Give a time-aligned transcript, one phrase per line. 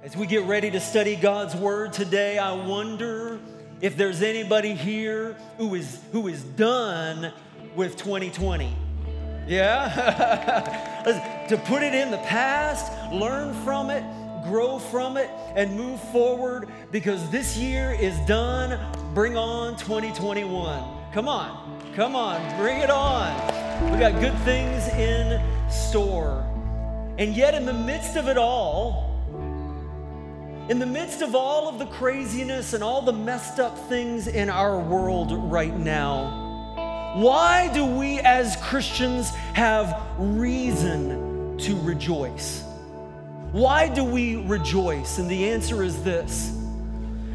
[0.00, 3.40] As we get ready to study God's word today, I wonder
[3.80, 7.32] if there's anybody here who is who is done
[7.74, 8.76] with 2020.
[9.48, 11.46] Yeah?
[11.48, 14.04] to put it in the past, learn from it,
[14.44, 18.78] grow from it, and move forward because this year is done.
[19.14, 21.12] Bring on 2021.
[21.12, 21.92] Come on.
[21.96, 22.56] Come on.
[22.56, 23.90] Bring it on.
[23.90, 26.44] We got good things in store.
[27.18, 29.07] And yet, in the midst of it all,
[30.68, 34.50] in the midst of all of the craziness and all the messed up things in
[34.50, 42.62] our world right now, why do we as Christians have reason to rejoice?
[43.52, 45.18] Why do we rejoice?
[45.18, 46.54] And the answer is this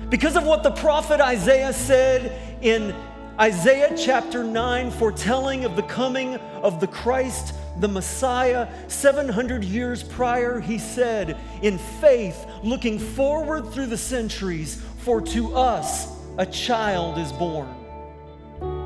[0.10, 2.94] because of what the prophet Isaiah said in
[3.40, 10.60] Isaiah chapter 9, foretelling of the coming of the Christ the Messiah, 700 years prior,
[10.60, 16.08] he said, in faith, looking forward through the centuries, for to us
[16.38, 17.68] a child is born,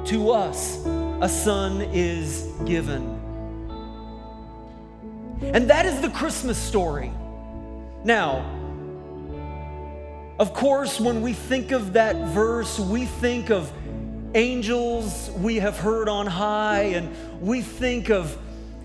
[0.05, 0.85] to us
[1.21, 3.15] a son is given.
[5.41, 7.11] And that is the Christmas story.
[8.05, 8.53] Now,
[10.39, 13.71] of course, when we think of that verse, we think of
[14.35, 18.37] angels we have heard on high, and we think of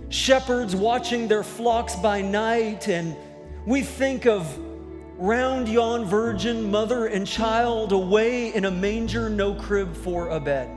[0.09, 3.17] shepherds watching their flocks by night, and
[3.67, 4.59] we think of
[5.19, 10.69] round yon virgin, mother and child away in a manger, no crib for a bed.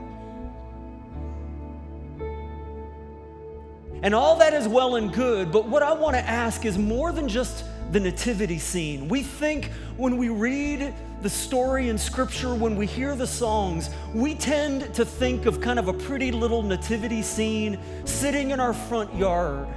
[4.03, 7.11] And all that is well and good, but what I want to ask is more
[7.11, 9.07] than just the nativity scene.
[9.07, 10.93] We think when we read
[11.25, 15.79] the story in Scripture, when we hear the songs, we tend to think of kind
[15.79, 19.67] of a pretty little nativity scene sitting in our front yard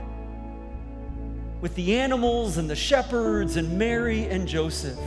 [1.63, 4.99] with the animals and the shepherds and Mary and Joseph.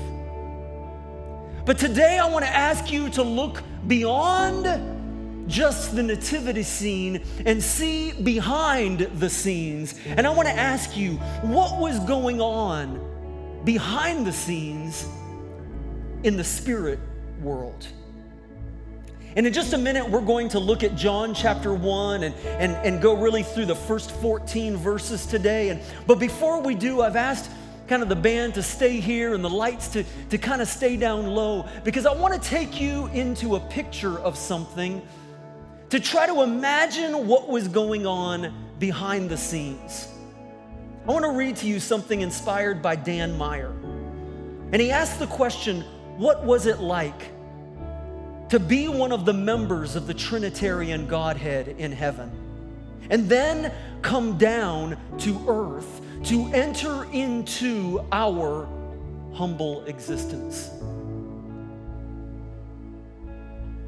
[1.63, 7.61] But today I want to ask you to look beyond just the nativity scene and
[7.61, 9.93] see behind the scenes.
[10.07, 15.05] And I want to ask you what was going on behind the scenes
[16.23, 16.99] in the spirit
[17.41, 17.87] world.
[19.35, 22.73] And in just a minute, we're going to look at John chapter 1 and, and,
[22.85, 25.69] and go really through the first 14 verses today.
[25.69, 27.49] And, but before we do, I've asked
[27.87, 30.97] kind of the band to stay here and the lights to, to kind of stay
[30.97, 35.01] down low because I want to take you into a picture of something
[35.89, 40.07] to try to imagine what was going on behind the scenes.
[41.07, 43.71] I want to read to you something inspired by Dan Meyer.
[44.71, 45.83] And he asked the question
[46.17, 47.31] what was it like
[48.49, 52.31] to be one of the members of the Trinitarian Godhead in heaven?
[53.09, 58.67] And then come down to earth to enter into our
[59.33, 60.69] humble existence.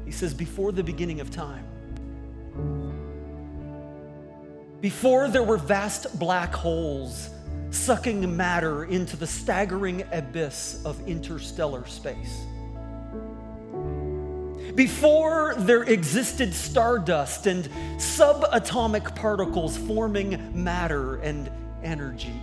[0.04, 1.64] He says, before the beginning of time,
[4.80, 7.30] before there were vast black holes
[7.74, 12.44] sucking matter into the staggering abyss of interstellar space.
[14.74, 17.64] Before there existed stardust and
[17.96, 21.50] subatomic particles forming matter and
[21.82, 22.34] energy.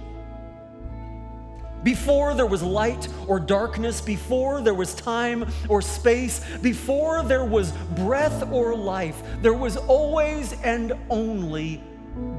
[1.83, 7.71] Before there was light or darkness, before there was time or space, before there was
[7.95, 11.81] breath or life, there was always and only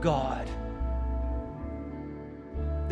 [0.00, 0.48] God.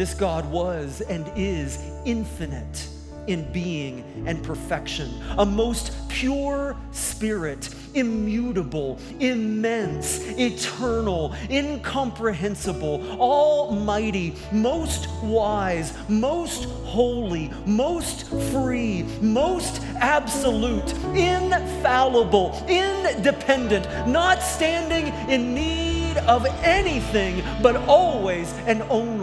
[0.01, 2.89] This God was and is infinite
[3.27, 15.93] in being and perfection, a most pure spirit, immutable, immense, eternal, incomprehensible, almighty, most wise,
[16.09, 27.77] most holy, most free, most absolute, infallible, independent, not standing in need of anything, but
[27.77, 29.20] always and only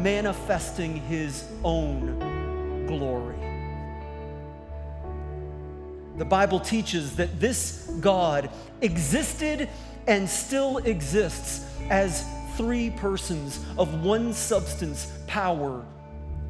[0.00, 3.36] manifesting his own glory.
[6.16, 8.50] The Bible teaches that this God
[8.80, 9.68] existed
[10.06, 12.26] and still exists as
[12.56, 15.84] three persons of one substance, power,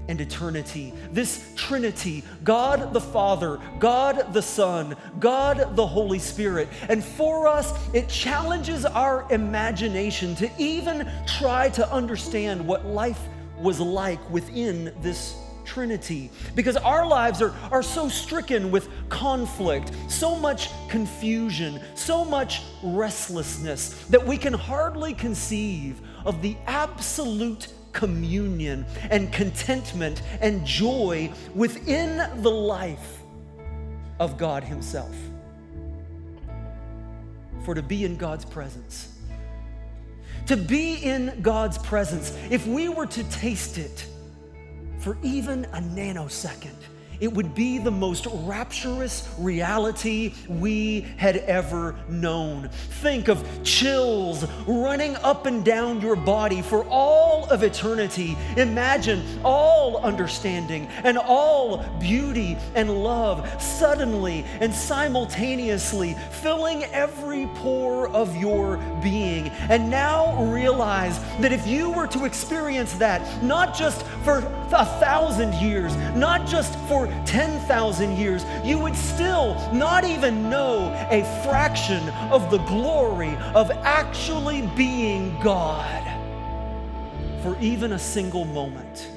[0.08, 0.94] and eternity.
[1.12, 6.69] This Trinity, God the Father, God the Son, God the Holy Spirit.
[6.88, 13.20] And for us, it challenges our imagination to even try to understand what life
[13.60, 15.37] was like within this
[15.69, 16.31] Trinity.
[16.55, 23.90] Because our lives are, are so stricken with conflict, so much confusion, so much restlessness
[24.06, 32.50] that we can hardly conceive of the absolute communion and contentment and joy within the
[32.50, 33.19] life
[34.19, 35.14] of God Himself.
[37.64, 39.18] For to be in God's presence,
[40.49, 44.06] to be in God's presence, if we were to taste it
[44.99, 46.75] for even a nanosecond,
[47.20, 52.69] it would be the most rapturous reality we had ever known.
[53.00, 58.37] Think of chills running up and down your body for all of eternity.
[58.56, 68.37] Imagine all understanding and all beauty and love suddenly and simultaneously filling every pore of
[68.37, 69.49] your being.
[69.69, 74.38] And now realize that if you were to experience that, not just for
[74.73, 81.22] a thousand years, not just for 10,000 years, you would still not even know a
[81.44, 86.05] fraction of the glory of actually being God
[87.43, 89.08] for even a single moment.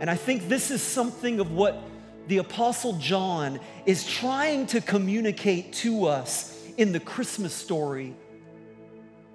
[0.00, 1.80] And I think this is something of what
[2.26, 8.14] the Apostle John is trying to communicate to us in the Christmas story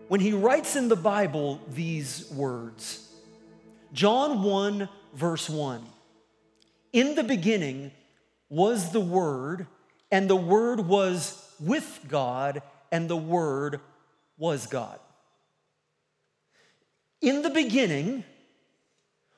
[0.08, 3.10] when he writes in the Bible these words.
[3.94, 5.86] John 1, verse 1.
[6.94, 7.92] In the beginning
[8.50, 9.68] was the Word,
[10.12, 12.62] and the Word was with God,
[12.92, 13.82] and the Word
[14.38, 15.00] was God.
[17.22, 18.24] In the beginning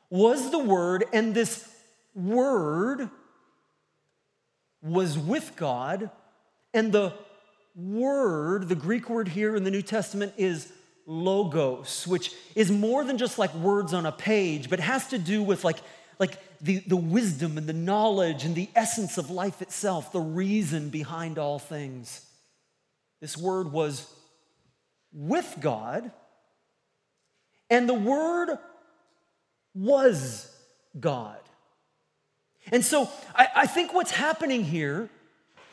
[0.10, 1.68] was the Word, and this
[2.14, 3.10] Word
[4.82, 6.10] was with God,
[6.74, 7.14] and the
[7.76, 10.72] Word, the Greek word here in the New Testament is
[11.06, 15.42] logos, which is more than just like words on a page, but has to do
[15.42, 15.78] with like,
[16.20, 20.90] like the, the wisdom and the knowledge and the essence of life itself, the reason
[20.90, 22.26] behind all things.
[23.22, 24.12] This word was
[25.14, 26.12] with God,
[27.70, 28.58] and the word
[29.74, 30.54] was
[31.00, 31.38] God.
[32.72, 35.10] And so I, I think what's happening here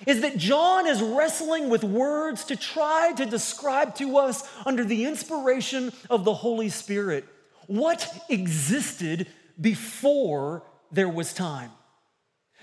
[0.07, 5.07] is that John is wrestling with words to try to describe to us, under the
[5.07, 7.25] inspiration of the Holy Spirit,
[7.67, 9.27] what existed
[9.61, 10.63] before
[10.93, 11.71] there was time.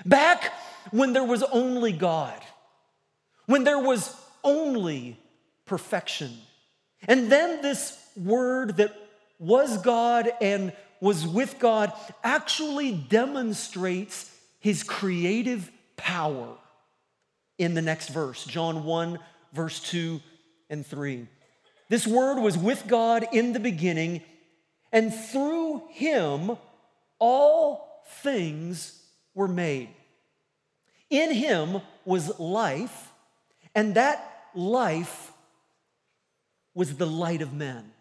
[0.05, 0.53] Back
[0.91, 2.39] when there was only God,
[3.45, 5.19] when there was only
[5.65, 6.31] perfection.
[7.07, 8.95] And then this word that
[9.39, 11.91] was God and was with God
[12.23, 14.29] actually demonstrates
[14.59, 16.55] his creative power
[17.57, 19.19] in the next verse, John 1,
[19.51, 20.21] verse 2
[20.69, 21.27] and 3.
[21.89, 24.21] This word was with God in the beginning,
[24.91, 26.57] and through him
[27.25, 29.01] all things
[29.33, 29.87] were made.
[31.09, 33.13] In him was life,
[33.73, 35.31] and that life
[36.73, 37.93] was the light of men.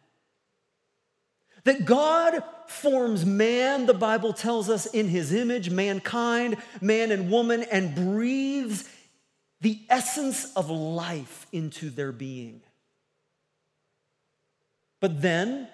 [1.62, 7.64] That God forms man, the Bible tells us, in his image, mankind, man and woman,
[7.70, 8.88] and breathes
[9.60, 12.60] the essence of life into their being.
[14.98, 15.68] But then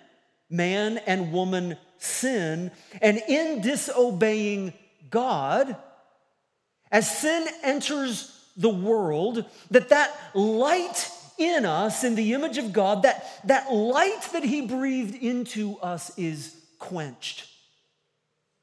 [0.50, 4.72] man and woman sin, and in disobeying
[5.10, 5.76] God,
[6.90, 13.02] as sin enters the world, that that light in us, in the image of God,
[13.02, 17.48] that, that light that He breathed into us is quenched.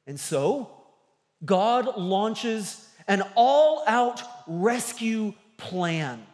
[0.06, 0.70] And so,
[1.44, 6.26] God launches an all out rescue plan.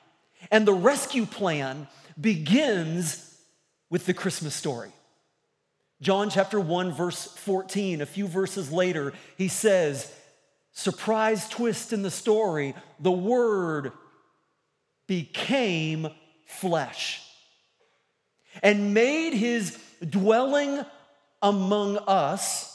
[0.49, 1.87] And the rescue plan
[2.19, 3.37] begins
[3.89, 4.91] with the Christmas story.
[6.01, 10.11] John chapter 1, verse 14, a few verses later, he says,
[10.71, 13.91] surprise twist in the story, the Word
[15.07, 16.09] became
[16.45, 17.21] flesh
[18.63, 19.77] and made his
[20.09, 20.83] dwelling
[21.41, 22.71] among us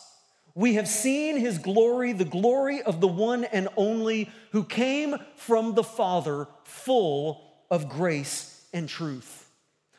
[0.57, 5.75] we have seen his glory, the glory of the one and only who came from
[5.75, 9.51] the Father, full of grace and truth.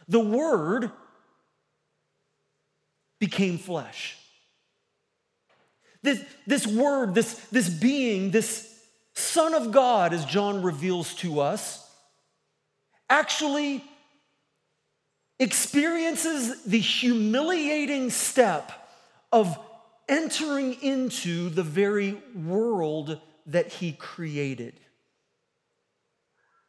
[0.07, 0.91] The Word
[3.19, 4.17] became flesh.
[6.01, 8.73] This, this Word, this, this being, this
[9.13, 11.83] Son of God, as John reveals to us,
[13.09, 13.83] actually
[15.39, 18.71] experiences the humiliating step
[19.31, 19.57] of
[20.07, 24.79] entering into the very world that he created.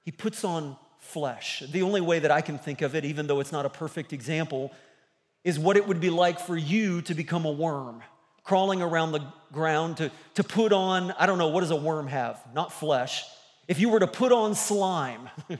[0.04, 1.62] He puts on flesh.
[1.70, 4.12] The only way that I can think of it, even though it's not a perfect
[4.12, 4.72] example,
[5.44, 8.02] is what it would be like for you to become a worm,
[8.44, 12.06] crawling around the ground to, to put on, I don't know, what does a worm
[12.08, 12.42] have?
[12.54, 13.24] Not flesh.
[13.66, 15.28] If you were to put on slime,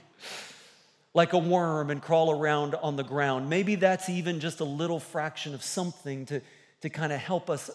[1.14, 3.48] like a worm and crawl around on the ground.
[3.48, 6.40] Maybe that's even just a little fraction of something to,
[6.82, 7.70] to kind of help us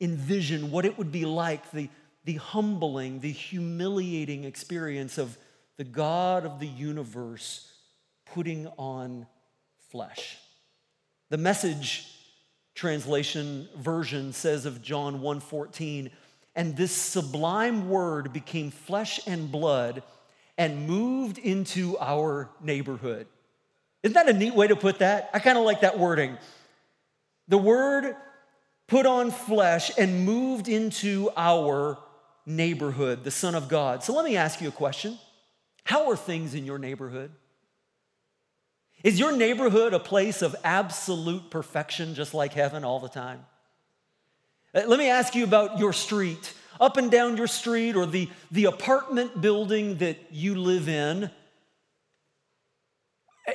[0.00, 1.88] envision what it would be like the,
[2.24, 5.36] the humbling, the humiliating experience of
[5.78, 7.72] the God of the universe
[8.26, 9.26] putting on
[9.90, 10.38] flesh.
[11.30, 12.08] The message
[12.74, 16.10] translation version says of John 1:14,
[16.56, 20.02] and this sublime word became flesh and blood
[20.58, 23.28] and moved into our neighborhood.
[24.02, 25.30] Isn't that a neat way to put that?
[25.32, 26.36] I kind of like that wording.
[27.46, 28.16] The word
[28.88, 31.96] put on flesh and moved into our
[32.44, 34.02] neighborhood, the Son of God.
[34.02, 35.16] So let me ask you a question
[35.84, 37.30] How are things in your neighborhood?
[39.02, 43.44] Is your neighborhood a place of absolute perfection, just like heaven all the time?
[44.74, 46.54] Uh, let me ask you about your street.
[46.80, 51.30] Up and down your street, or the, the apartment building that you live in,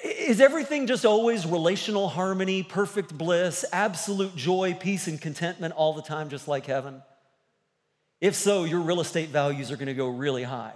[0.03, 6.01] is everything just always relational harmony, perfect bliss, absolute joy, peace, and contentment all the
[6.01, 7.01] time, just like heaven?
[8.21, 10.73] If so, your real estate values are to go really high,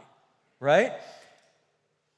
[0.60, 0.94] right?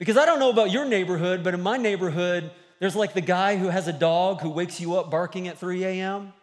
[0.02, 3.58] Because I don't know about your neighborhood, but in my neighborhood, there's like the guy
[3.58, 6.34] who has a dog who wakes you up barking at 3 a.m.,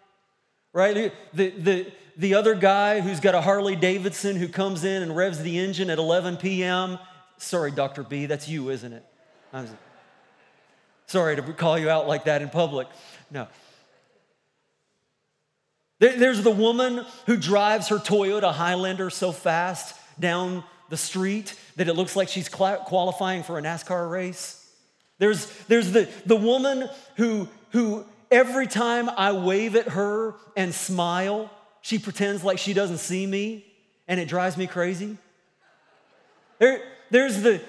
[0.72, 1.12] right?
[1.34, 5.42] The, the, the other guy who's got a Harley Davidson who comes in and revs
[5.42, 7.00] the engine at 11 p.m.
[7.38, 8.04] Sorry, Dr.
[8.04, 9.04] B, that's you, isn't it?
[9.52, 9.66] I'm
[11.08, 12.86] sorry to call you out like that in public.
[13.28, 13.48] No.
[15.98, 21.94] There's the woman who drives her Toyota Highlander so fast down the street that it
[21.94, 24.66] looks like she's qualifying for a NASCAR race.
[25.18, 31.50] There's, there's the, the woman who, who every time I wave at her and smile,
[31.82, 33.64] she pretends like she doesn't see me
[34.06, 35.18] and it drives me crazy.
[36.58, 37.60] There, there's the,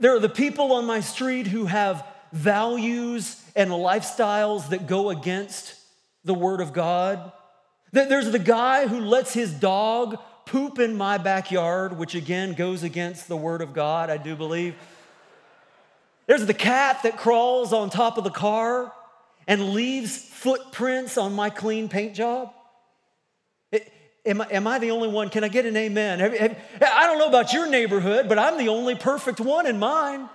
[0.00, 5.74] there are the people on my street who have values and lifestyles that go against
[6.24, 7.32] the Word of God.
[7.92, 13.28] There's the guy who lets his dog poop in my backyard, which again goes against
[13.28, 14.74] the word of God, I do believe.
[16.26, 18.92] There's the cat that crawls on top of the car
[19.46, 22.52] and leaves footprints on my clean paint job.
[24.24, 25.28] am, I, am I the only one?
[25.28, 26.20] Can I get an amen?
[26.20, 29.78] Have, have, I don't know about your neighborhood, but I'm the only perfect one in
[29.78, 30.28] mine.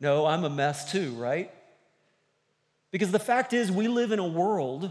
[0.00, 1.52] No, I'm a mess too, right?
[2.90, 4.90] Because the fact is, we live in a world,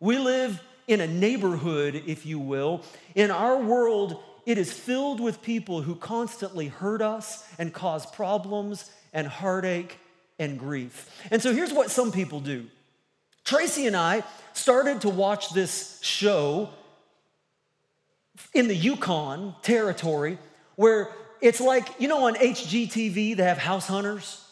[0.00, 2.82] we live in a neighborhood, if you will.
[3.14, 8.90] In our world, it is filled with people who constantly hurt us and cause problems
[9.12, 9.98] and heartache
[10.38, 11.10] and grief.
[11.30, 12.66] And so here's what some people do
[13.44, 16.70] Tracy and I started to watch this show
[18.54, 20.38] in the Yukon territory
[20.76, 24.42] where it's like, you know, on HGTV, they have house hunters.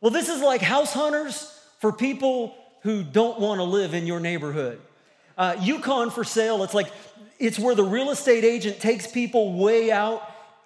[0.00, 4.18] Well, this is like house hunters for people who don't want to live in your
[4.20, 4.80] neighborhood.
[5.36, 6.90] Uh, Yukon for sale, it's like,
[7.38, 10.22] it's where the real estate agent takes people way out,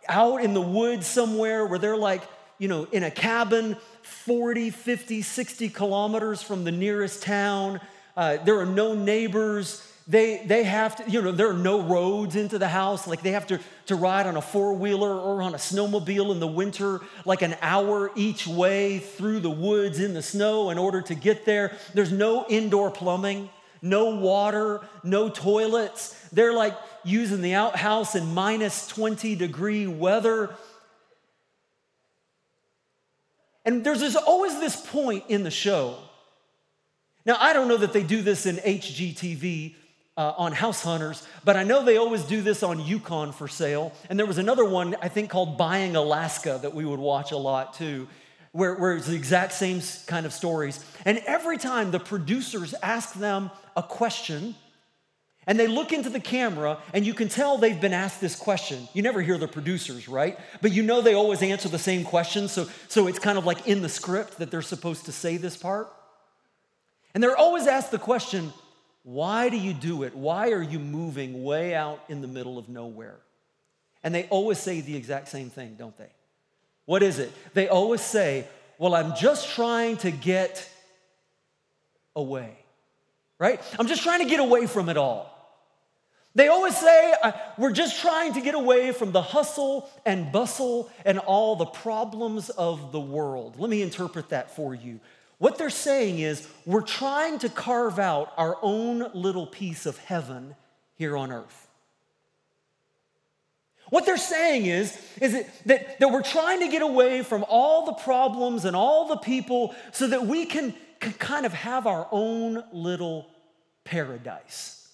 [0.08, 2.23] out in the woods somewhere where they're like,
[2.58, 7.80] you know, in a cabin 40, 50, 60 kilometers from the nearest town.
[8.16, 9.82] Uh, there are no neighbors.
[10.08, 13.06] They, they have to, you know, there are no roads into the house.
[13.06, 16.40] Like they have to, to ride on a four wheeler or on a snowmobile in
[16.40, 21.02] the winter, like an hour each way through the woods in the snow in order
[21.02, 21.76] to get there.
[21.94, 23.50] There's no indoor plumbing
[23.88, 26.12] no water, no toilets.
[26.31, 26.75] They're like
[27.05, 30.50] using the outhouse in minus 20 degree weather.
[33.64, 35.99] And there's this, always this point in the show.
[37.25, 39.75] Now, I don't know that they do this in HGTV
[40.16, 43.93] uh, on House Hunters, but I know they always do this on Yukon for sale.
[44.09, 47.37] And there was another one, I think, called Buying Alaska that we would watch a
[47.37, 48.07] lot too
[48.56, 50.82] where, where it's the exact same kind of stories.
[51.04, 54.54] And every time the producers ask them a question,
[55.46, 58.88] and they look into the camera, and you can tell they've been asked this question.
[58.94, 60.38] You never hear the producers, right?
[60.62, 63.68] But you know they always answer the same question, so, so it's kind of like
[63.68, 65.92] in the script that they're supposed to say this part.
[67.14, 68.54] And they're always asked the question,
[69.02, 70.16] why do you do it?
[70.16, 73.18] Why are you moving way out in the middle of nowhere?
[74.02, 76.10] And they always say the exact same thing, don't they?
[76.87, 77.33] What is it?
[77.52, 78.47] They always say,
[78.78, 80.69] Well, I'm just trying to get
[82.14, 82.57] away,
[83.38, 83.61] right?
[83.78, 85.33] I'm just trying to get away from it all.
[86.35, 87.14] They always say,
[87.59, 92.50] We're just trying to get away from the hustle and bustle and all the problems
[92.50, 93.57] of the world.
[93.59, 95.00] Let me interpret that for you.
[95.38, 100.57] What they're saying is, we're trying to carve out our own little piece of heaven
[100.95, 101.65] here on earth.
[103.90, 107.87] What they're saying is, is that, that, that we're trying to get away from all
[107.87, 112.09] the problems and all the people so that we can, can kind of have our
[112.11, 113.28] own little
[113.85, 114.88] paradise.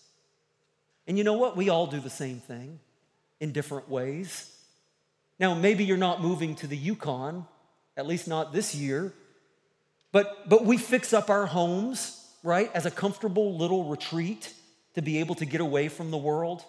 [1.06, 1.56] And you know what?
[1.56, 2.80] We all do the same thing
[3.40, 4.48] in different ways.
[5.38, 7.46] Now, maybe you're not moving to the Yukon,
[7.96, 9.12] at least not this year,
[10.12, 14.52] but, but we fix up our homes, right, as a comfortable little retreat
[14.94, 16.62] to be able to get away from the world.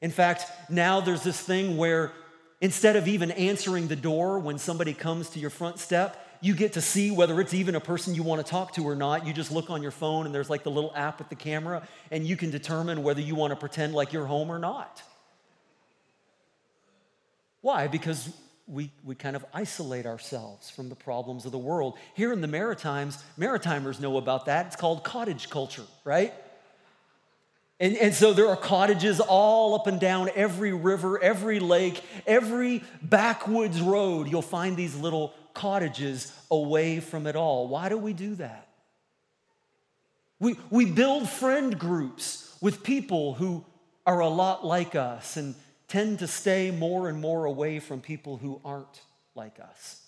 [0.00, 2.12] In fact, now there's this thing where
[2.60, 6.74] instead of even answering the door when somebody comes to your front step, you get
[6.74, 9.26] to see whether it's even a person you want to talk to or not.
[9.26, 11.86] You just look on your phone and there's like the little app with the camera,
[12.10, 15.02] and you can determine whether you want to pretend like you're home or not.
[17.62, 17.88] Why?
[17.88, 18.32] Because
[18.68, 21.96] we, we kind of isolate ourselves from the problems of the world.
[22.14, 24.66] Here in the Maritimes, Maritimers know about that.
[24.66, 26.34] It's called cottage culture, right?
[27.78, 32.82] And, and so there are cottages all up and down every river, every lake, every
[33.02, 34.28] backwoods road.
[34.28, 37.68] You'll find these little cottages away from it all.
[37.68, 38.68] Why do we do that?
[40.38, 43.64] We, we build friend groups with people who
[44.06, 45.54] are a lot like us and
[45.88, 49.02] tend to stay more and more away from people who aren't
[49.34, 50.00] like us.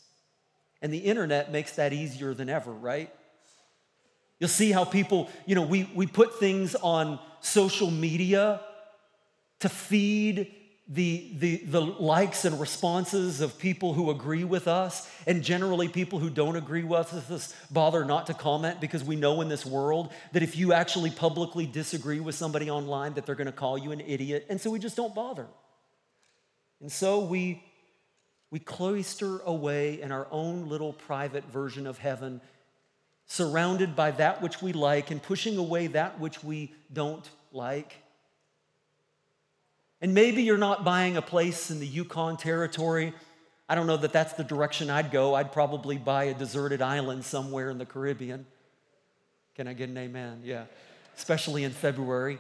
[0.81, 3.13] And the internet makes that easier than ever, right?
[4.41, 8.61] You'll see how people, you know, we, we put things on social media
[9.61, 10.55] to feed
[10.91, 15.09] the, the, the likes and responses of people who agree with us.
[15.27, 19.43] And generally, people who don't agree with us bother not to comment because we know
[19.43, 23.47] in this world that if you actually publicly disagree with somebody online, that they're going
[23.47, 24.47] to call you an idiot.
[24.49, 25.47] And so we just don't bother.
[26.81, 27.63] And so we,
[28.51, 32.41] we cloister away in our own little private version of heaven
[33.29, 37.95] surrounded by that which we like and pushing away that which we don't like.
[40.01, 43.13] And maybe you're not buying a place in the Yukon territory.
[43.69, 45.35] I don't know that that's the direction I'd go.
[45.35, 48.47] I'd probably buy a deserted island somewhere in the Caribbean.
[49.55, 50.41] Can I get an amen?
[50.43, 50.65] Yeah,
[51.17, 52.39] especially in February.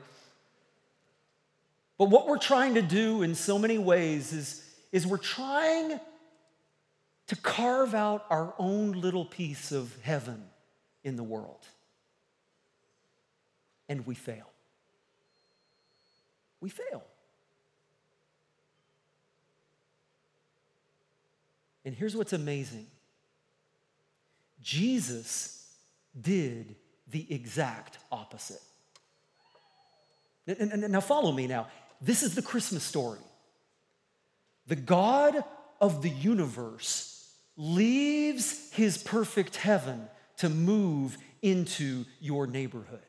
[1.98, 6.00] But what we're trying to do in so many ways is, is we're trying
[7.26, 10.44] to carve out our own little piece of heaven
[11.04, 11.64] in the world.
[13.88, 14.50] And we fail.
[16.60, 17.04] We fail.
[21.84, 22.86] And here's what's amazing
[24.62, 25.74] Jesus
[26.20, 26.76] did
[27.10, 28.60] the exact opposite.
[30.46, 31.68] And now, follow me now.
[32.00, 33.20] This is the Christmas story.
[34.66, 35.44] The God
[35.80, 43.00] of the universe leaves his perfect heaven to move into your neighborhood.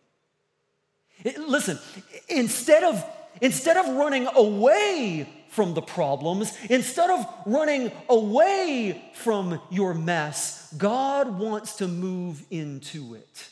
[1.38, 1.80] Listen,
[2.28, 3.04] instead of,
[3.42, 11.40] instead of running away from the problems, instead of running away from your mess, God
[11.40, 13.50] wants to move into it.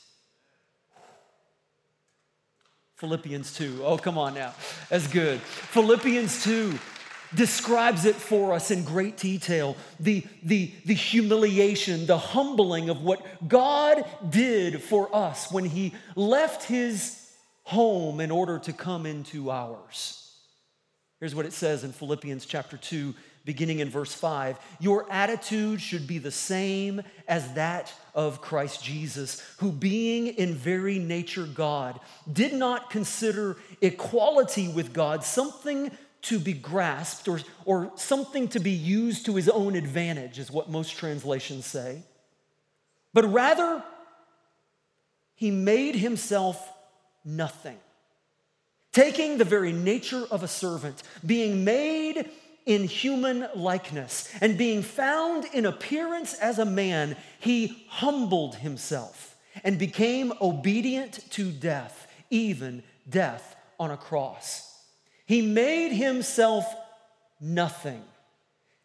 [2.96, 3.82] Philippians 2.
[3.84, 4.54] Oh, come on now.
[4.90, 5.40] That's good.
[5.40, 6.80] Philippians 2
[7.36, 13.48] describes it for us in great detail the, the, the humiliation, the humbling of what
[13.48, 17.28] God did for us when He left His
[17.64, 20.24] home in order to come into ours.
[21.20, 23.14] Here's what it says in Philippians chapter 2,
[23.44, 29.42] beginning in verse 5 Your attitude should be the same as that of Christ Jesus,
[29.58, 32.00] who, being in very nature God,
[32.32, 35.90] did not consider equality with God something
[36.28, 40.70] to be grasped or, or something to be used to his own advantage, is what
[40.70, 42.04] most translations say.
[43.14, 43.82] But rather,
[45.36, 46.72] he made himself
[47.24, 47.78] nothing,
[48.92, 52.30] taking the very nature of a servant, being made
[52.66, 59.80] in human likeness, and being found in appearance as a man, he humbled himself and
[59.80, 64.67] became obedient to death, even death on a cross.
[65.28, 66.66] He made himself
[67.40, 68.02] nothing,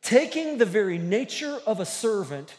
[0.03, 2.55] taking the very nature of a servant,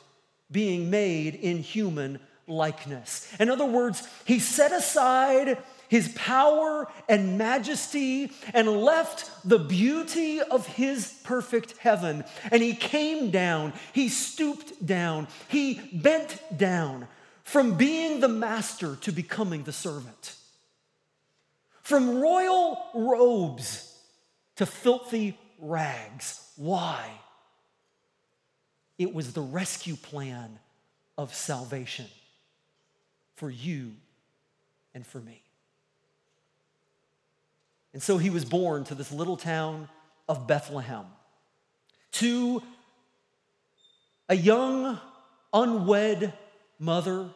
[0.50, 3.28] being made in human likeness.
[3.40, 5.58] In other words, he set aside
[5.90, 12.24] his power and majesty and left the beauty of his perfect heaven.
[12.52, 17.08] And he came down, he stooped down, he bent down
[17.44, 20.36] from being the master to becoming the servant.
[21.84, 23.98] From royal robes
[24.56, 26.40] to filthy rags.
[26.56, 27.10] Why?
[28.98, 30.60] It was the rescue plan
[31.18, 32.08] of salvation
[33.36, 33.92] for you
[34.94, 35.42] and for me.
[37.94, 39.88] And so he was born to this little town
[40.28, 41.06] of Bethlehem
[42.14, 42.64] to
[44.30, 45.00] a young,
[45.52, 46.34] unwed
[46.80, 47.30] mother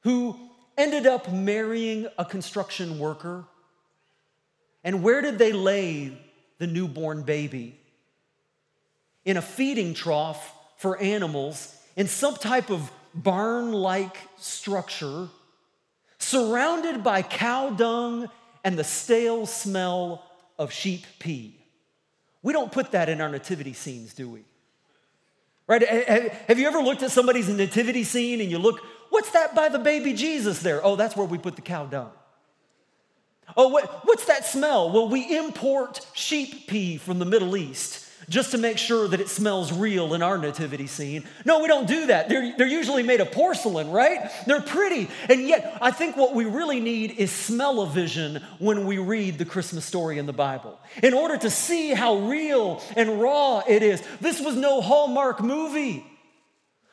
[0.00, 0.36] who
[0.76, 3.44] ended up marrying a construction worker.
[4.84, 6.18] And where did they lay
[6.58, 7.78] the newborn baby?
[9.24, 15.28] In a feeding trough for animals in some type of barn like structure,
[16.18, 18.28] surrounded by cow dung
[18.64, 20.24] and the stale smell
[20.58, 21.58] of sheep pee.
[22.42, 24.44] We don't put that in our nativity scenes, do we?
[25.66, 25.86] Right?
[26.48, 28.80] Have you ever looked at somebody's nativity scene and you look,
[29.12, 30.84] what's that by the baby Jesus there?
[30.84, 32.10] Oh, that's where we put the cow dung.
[33.56, 34.90] Oh, what, what's that smell?
[34.90, 39.28] Well, we import sheep pee from the Middle East just to make sure that it
[39.28, 41.24] smells real in our nativity scene.
[41.44, 42.28] No, we don't do that.
[42.28, 44.30] They're, they're usually made of porcelain, right?
[44.46, 45.08] They're pretty.
[45.28, 49.84] And yet, I think what we really need is smell-o-vision when we read the Christmas
[49.84, 50.78] story in the Bible.
[51.02, 54.02] In order to see how real and raw it is.
[54.20, 56.06] This was no Hallmark movie.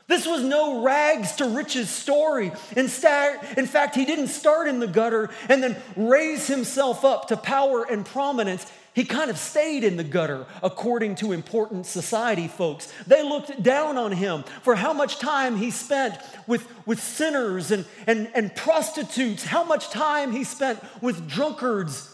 [0.10, 2.52] This was no rags to riches story.
[2.76, 7.84] In fact, he didn't start in the gutter and then raise himself up to power
[7.84, 8.66] and prominence.
[8.96, 12.92] He kind of stayed in the gutter, according to important society folks.
[13.06, 16.16] They looked down on him for how much time he spent
[16.48, 22.12] with, with sinners and, and, and prostitutes, how much time he spent with drunkards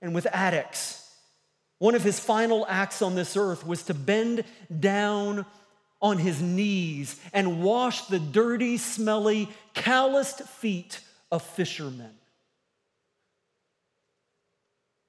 [0.00, 1.14] and with addicts.
[1.78, 4.44] One of his final acts on this earth was to bend
[4.80, 5.44] down
[6.04, 11.00] on his knees and wash the dirty, smelly, calloused feet
[11.32, 12.12] of fishermen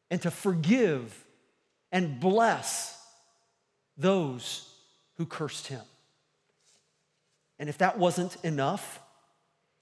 [0.10, 1.25] and to forgive
[1.91, 2.97] and bless
[3.97, 4.73] those
[5.17, 5.81] who cursed him.
[7.60, 9.01] And if that wasn't enough,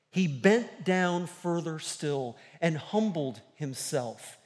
[0.09, 4.39] he bent down further still and humbled himself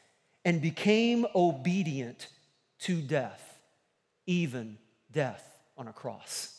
[0.43, 2.27] and became obedient
[2.80, 3.58] to death,
[4.25, 4.77] even
[5.13, 6.57] death on a cross.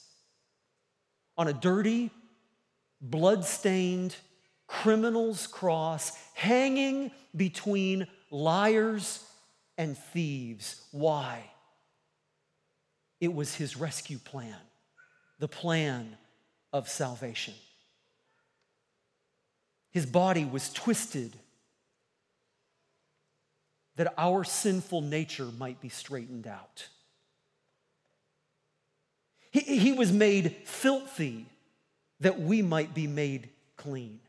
[1.39, 2.11] On a dirty,
[3.01, 4.15] blood-stained
[4.67, 9.25] criminal's cross, hanging between liars
[9.79, 10.83] and thieves.
[10.91, 11.45] Why?
[13.21, 14.57] It was his rescue plan,
[15.39, 16.17] the plan
[16.73, 17.55] of salvation.
[19.91, 21.35] His body was twisted
[23.97, 26.89] that our sinful nature might be straightened out.
[29.61, 31.47] He, he was made filthy
[32.21, 34.21] that we might be made clean.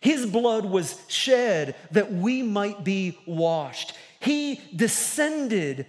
[0.00, 3.94] His blood was shed that we might be washed.
[4.20, 5.86] He descended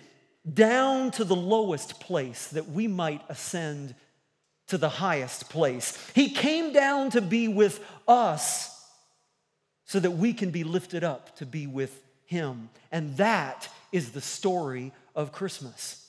[0.51, 3.95] down to the lowest place that we might ascend
[4.67, 5.97] to the highest place.
[6.15, 8.71] He came down to be with us
[9.85, 12.69] so that we can be lifted up to be with Him.
[12.91, 16.04] And that is the story of Christmas.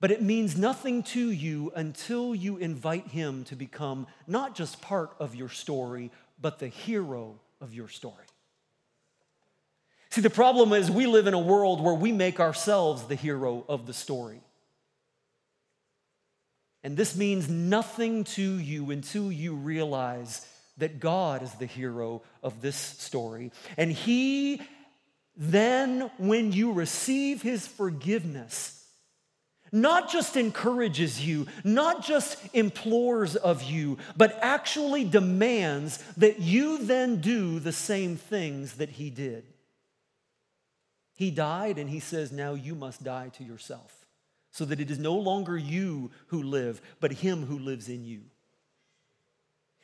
[0.00, 5.14] But it means nothing to you until you invite him to become not just part
[5.20, 6.10] of your story,
[6.40, 8.24] but the hero of your story.
[10.10, 13.64] See, the problem is we live in a world where we make ourselves the hero
[13.68, 14.40] of the story.
[16.82, 20.46] And this means nothing to you until you realize
[20.78, 23.52] that God is the hero of this story.
[23.76, 24.62] And He
[25.36, 28.79] then, when you receive His forgiveness,
[29.72, 37.20] not just encourages you, not just implores of you, but actually demands that you then
[37.20, 39.44] do the same things that he did.
[41.14, 44.06] He died, and he says, Now you must die to yourself,
[44.50, 48.22] so that it is no longer you who live, but him who lives in you.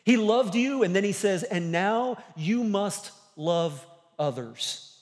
[0.05, 3.85] He loved you, and then he says, And now you must love
[4.18, 4.99] others,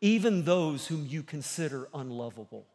[0.00, 2.66] even those whom you consider unlovable.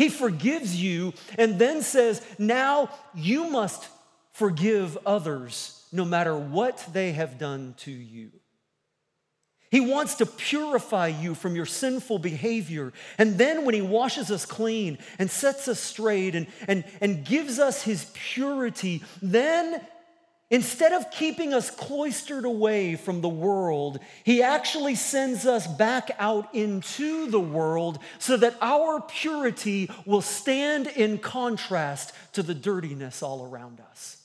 [0.00, 3.86] He forgives you and then says, Now you must
[4.32, 8.30] forgive others no matter what they have done to you.
[9.70, 12.94] He wants to purify you from your sinful behavior.
[13.18, 17.58] And then, when He washes us clean and sets us straight and, and, and gives
[17.58, 19.86] us His purity, then
[20.50, 26.52] Instead of keeping us cloistered away from the world, he actually sends us back out
[26.52, 33.44] into the world so that our purity will stand in contrast to the dirtiness all
[33.44, 34.16] around us.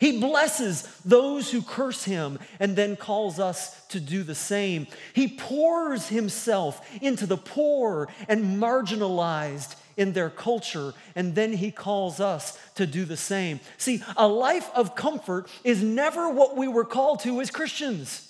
[0.00, 4.88] He blesses those who curse him and then calls us to do the same.
[5.14, 12.20] He pours himself into the poor and marginalized in their culture, and then he calls
[12.20, 13.60] us to do the same.
[13.78, 18.22] See, a life of comfort is never what we were called to as Christians.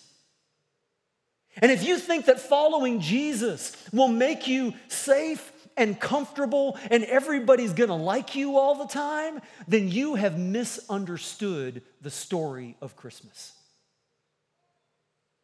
[1.60, 7.72] And if you think that following Jesus will make you safe and comfortable and everybody's
[7.72, 13.52] gonna like you all the time, then you have misunderstood the story of Christmas.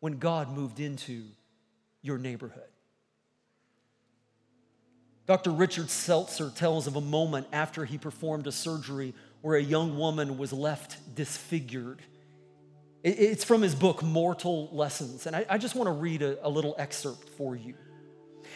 [0.00, 1.24] When God moved into
[2.02, 2.71] your neighborhood.
[5.33, 5.51] Dr.
[5.51, 10.37] Richard Selzer tells of a moment after he performed a surgery where a young woman
[10.37, 12.03] was left disfigured.
[13.03, 15.27] It's from his book, Mortal Lessons.
[15.27, 17.73] And I, just want to read a, little excerpt for you.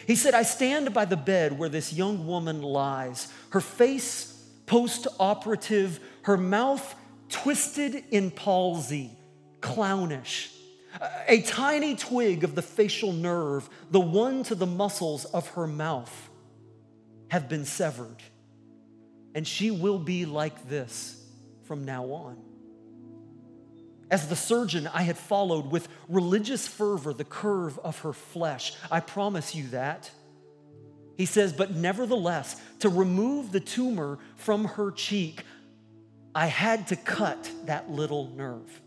[0.06, 5.06] He said, I stand by the bed where this young woman lies, her face post
[5.18, 6.94] operative, her mouth
[7.30, 9.12] twisted in palsy,
[9.62, 10.52] clownish.
[11.26, 16.28] A tiny twig of the facial nerve, the one to the muscles of her mouth,
[17.28, 18.22] have been severed.
[19.34, 21.22] And she will be like this
[21.64, 22.38] from now on.
[24.10, 28.74] As the surgeon, I had followed with religious fervor the curve of her flesh.
[28.90, 30.10] I promise you that.
[31.16, 35.42] He says, but nevertheless, to remove the tumor from her cheek,
[36.34, 38.80] I had to cut that little nerve.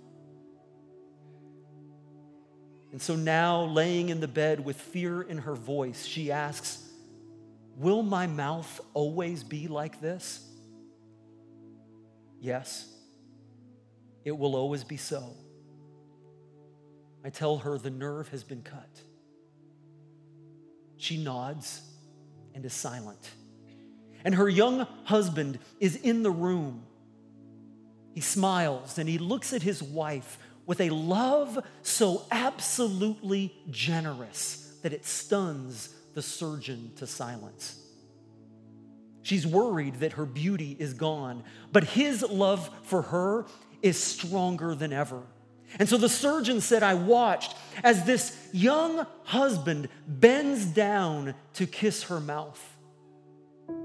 [2.92, 6.89] And so now, laying in the bed with fear in her voice, she asks,
[7.80, 10.46] Will my mouth always be like this?
[12.42, 12.94] Yes,
[14.26, 15.34] it will always be so.
[17.24, 18.90] I tell her the nerve has been cut.
[20.98, 21.82] She nods
[22.54, 23.32] and is silent.
[24.26, 26.84] And her young husband is in the room.
[28.14, 34.92] He smiles and he looks at his wife with a love so absolutely generous that
[34.92, 37.80] it stuns the surgeon to silence.
[39.22, 43.46] She's worried that her beauty is gone, but his love for her
[43.82, 45.22] is stronger than ever.
[45.78, 52.04] And so the surgeon said, I watched as this young husband bends down to kiss
[52.04, 52.60] her mouth.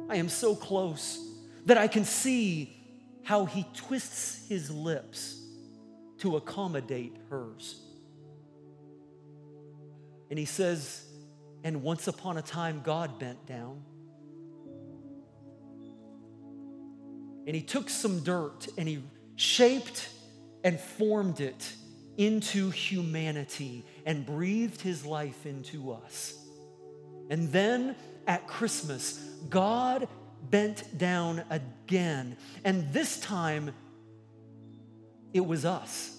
[0.08, 1.18] I am so close
[1.66, 2.76] that I can see
[3.22, 5.40] how he twists his lips
[6.18, 7.80] to accommodate hers.
[10.30, 11.04] And he says,
[11.64, 13.82] and once upon a time, God bent down.
[17.46, 19.02] And he took some dirt and he
[19.36, 20.10] shaped
[20.62, 21.72] and formed it
[22.18, 26.34] into humanity and breathed his life into us.
[27.30, 27.96] And then
[28.26, 30.06] at Christmas, God
[30.50, 32.36] bent down again.
[32.62, 33.72] And this time,
[35.32, 36.10] it was us.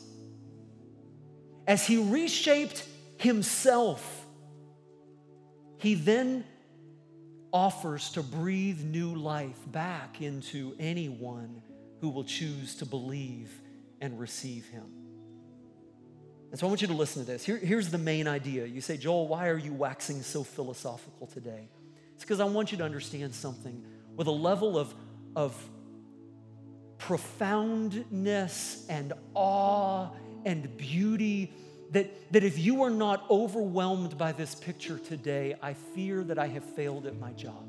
[1.67, 2.83] As he reshaped
[3.17, 4.24] himself
[5.85, 6.43] he then
[7.51, 11.61] offers to breathe new life back into anyone
[12.01, 13.51] who will choose to believe
[14.01, 14.85] and receive him.
[16.51, 17.43] And so I want you to listen to this.
[17.43, 18.65] Here, here's the main idea.
[18.65, 21.69] You say, Joel, why are you waxing so philosophical today?
[22.13, 24.93] It's because I want you to understand something with a level of,
[25.35, 25.55] of
[26.97, 30.09] profoundness and awe
[30.45, 31.53] and beauty
[31.91, 36.47] that, that if you are not overwhelmed by this picture today, I fear that I
[36.47, 37.63] have failed at my job.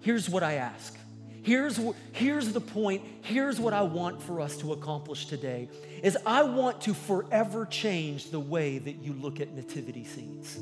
[0.00, 0.96] Here's what I ask.
[1.42, 1.80] Here's,
[2.12, 3.02] here's the point.
[3.22, 5.68] Here's what I want for us to accomplish today
[6.02, 10.58] is I want to forever change the way that you look at nativity scenes.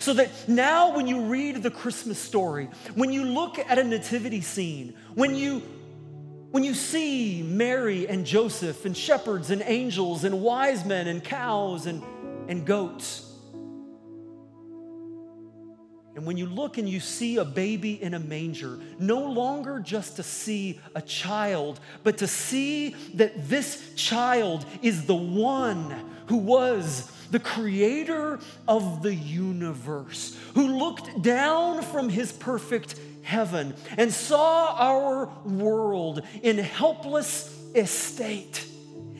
[0.00, 4.40] So that now when you read the Christmas story, when you look at a nativity
[4.40, 5.62] scene, when you
[6.50, 11.86] when you see Mary and Joseph and shepherds and angels and wise men and cows
[11.86, 12.02] and,
[12.48, 13.24] and goats,
[16.18, 20.16] and when you look and you see a baby in a manger, no longer just
[20.16, 25.94] to see a child, but to see that this child is the one
[26.26, 34.10] who was the creator of the universe, who looked down from his perfect heaven and
[34.10, 38.66] saw our world in helpless estate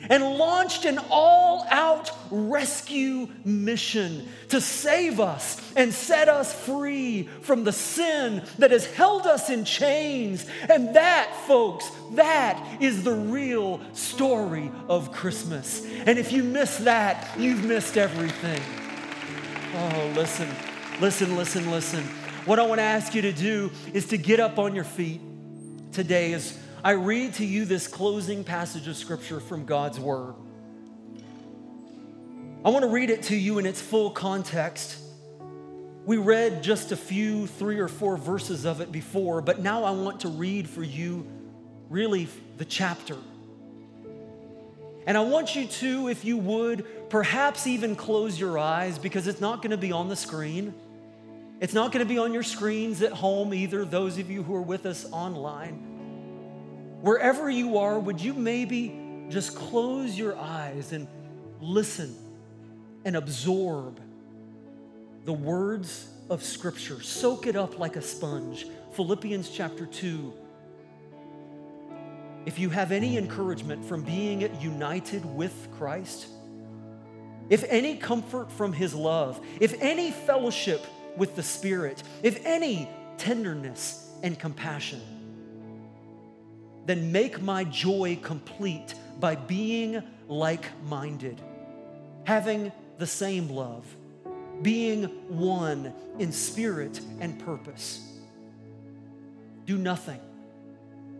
[0.09, 7.63] and launched an all out rescue mission to save us and set us free from
[7.63, 10.47] the sin that has held us in chains.
[10.67, 15.85] And that, folks, that is the real story of Christmas.
[16.07, 18.61] And if you miss that, you've missed everything.
[19.75, 20.49] Oh, listen,
[20.99, 22.03] listen, listen, listen.
[22.49, 25.21] What I want to ask you to do is to get up on your feet
[25.91, 30.33] today as I read to you this closing passage of scripture from God's Word.
[32.65, 34.97] I want to read it to you in its full context.
[36.07, 39.91] We read just a few, three or four verses of it before, but now I
[39.91, 41.27] want to read for you
[41.87, 43.17] really the chapter.
[45.05, 49.39] And I want you to, if you would, perhaps even close your eyes because it's
[49.39, 50.73] not going to be on the screen.
[51.59, 54.55] It's not going to be on your screens at home either, those of you who
[54.55, 55.75] are with us online.
[57.01, 61.07] Wherever you are, would you maybe just close your eyes and
[61.59, 62.15] listen
[63.03, 63.99] and absorb
[65.25, 67.01] the words of Scripture?
[67.01, 68.65] Soak it up like a sponge.
[68.93, 70.33] Philippians chapter 2
[72.45, 76.27] if you have any encouragement from being united with Christ,
[77.49, 80.83] if any comfort from his love, if any fellowship
[81.17, 85.01] with the Spirit, if any tenderness and compassion,
[86.85, 91.39] then make my joy complete by being like minded,
[92.23, 93.85] having the same love,
[94.61, 98.11] being one in spirit and purpose.
[99.65, 100.19] Do nothing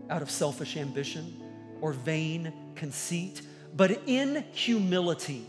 [0.08, 1.40] out of selfish ambition
[1.80, 3.42] or vain conceit,
[3.76, 5.46] but in humility,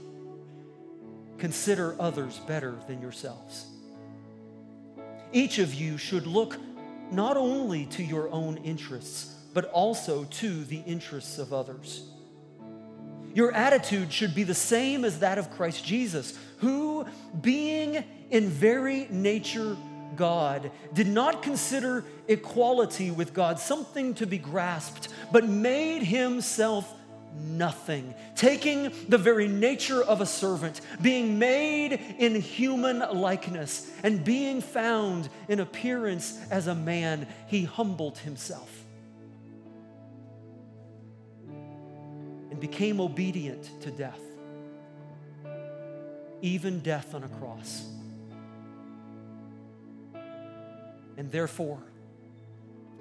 [1.38, 3.71] consider others better than yourselves.
[5.34, 6.58] Each of you should look
[7.12, 12.10] not only to your own interests, but also to the interests of others.
[13.34, 17.06] Your attitude should be the same as that of Christ Jesus, who,
[17.42, 19.78] being in very nature
[20.16, 26.94] God, did not consider equality with God something to be grasped, but made himself
[27.34, 34.62] nothing, taking the very nature of a servant, being made in human likeness, and being
[34.62, 38.84] found in appearance as a man, he humbled himself
[42.50, 44.20] and became obedient to death,
[46.42, 47.86] even death on a cross.
[51.18, 51.80] And therefore,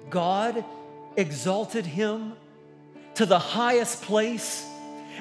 [0.09, 0.63] God
[1.17, 2.33] exalted him
[3.15, 4.65] to the highest place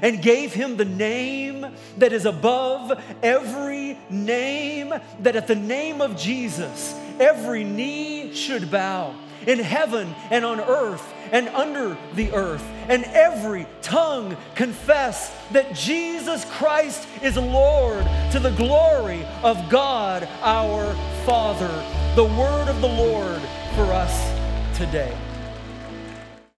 [0.03, 1.67] and gave him the name
[1.99, 9.15] that is above every name, that at the name of Jesus, every knee should bow
[9.47, 16.45] in heaven and on earth and under the earth, and every tongue confess that Jesus
[16.57, 20.93] Christ is Lord to the glory of God our
[21.25, 21.69] Father.
[22.17, 23.41] The word of the Lord
[23.77, 25.17] for us today.